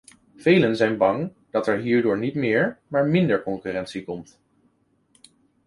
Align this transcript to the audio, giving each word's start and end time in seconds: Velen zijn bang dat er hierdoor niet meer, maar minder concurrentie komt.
Velen 0.35 0.75
zijn 0.75 0.97
bang 0.97 1.31
dat 1.49 1.67
er 1.67 1.77
hierdoor 1.77 2.17
niet 2.17 2.35
meer, 2.35 2.79
maar 2.87 3.05
minder 3.05 3.43
concurrentie 3.43 4.03
komt. 4.03 4.39